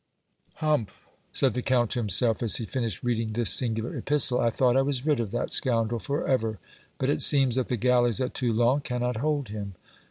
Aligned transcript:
"Humph!" 0.55 1.07
said 1.31 1.53
the 1.53 1.61
Count 1.61 1.91
to 1.91 1.99
himself 1.99 2.41
as 2.41 2.55
he 2.55 2.65
finished 2.65 3.03
reading 3.03 3.33
this 3.33 3.51
singular 3.53 3.95
epistle. 3.95 4.41
"I 4.41 4.49
thought 4.49 4.75
I 4.75 4.81
was 4.81 5.05
rid 5.05 5.19
of 5.19 5.29
that 5.29 5.51
scoundrel 5.51 5.99
forever, 5.99 6.57
but 6.97 7.11
it 7.11 7.21
seems 7.21 7.53
that 7.53 7.67
the 7.67 7.77
galleys 7.77 8.19
at 8.19 8.33
Toulon 8.33 8.79
cannot 8.81 9.17
hold 9.17 9.49
him. 9.49 9.75